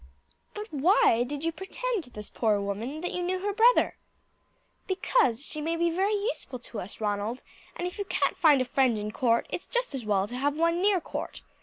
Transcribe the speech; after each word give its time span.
"But 0.55 0.65
why 0.71 1.21
did 1.27 1.43
you 1.43 1.51
pretend 1.51 2.03
to 2.05 2.09
this 2.09 2.27
poor 2.31 2.59
woman 2.59 3.01
that 3.01 3.11
you 3.11 3.21
knew 3.21 3.37
her 3.41 3.53
brother?" 3.53 3.97
"Because 4.87 5.45
she 5.45 5.61
may 5.61 5.75
be 5.75 5.91
very 5.91 6.15
useful 6.15 6.57
to 6.57 6.79
us, 6.79 6.99
Ronald; 6.99 7.43
and 7.75 7.85
if 7.85 7.99
you 7.99 8.05
can't 8.05 8.35
find 8.35 8.61
a 8.61 8.65
friend 8.65 8.97
in 8.97 9.11
court, 9.11 9.45
it's 9.51 9.67
just 9.67 9.93
as 9.93 10.03
well 10.03 10.27
to 10.27 10.35
have 10.37 10.55
one 10.57 10.81
near 10.81 10.99
court. 11.01 11.43